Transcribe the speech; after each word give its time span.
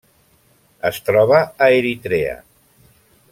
Es 0.89 0.97
troba 1.09 1.41
a 1.67 1.67
Eritrea. 1.83 2.35